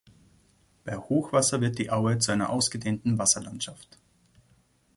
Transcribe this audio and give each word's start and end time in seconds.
Bei 0.83 0.97
Hochwasser 0.97 1.61
wird 1.61 1.77
die 1.77 1.91
Aue 1.91 2.17
zu 2.17 2.31
einer 2.31 2.49
ausgedehnten 2.49 3.19
Wasserlandschaft. 3.19 3.99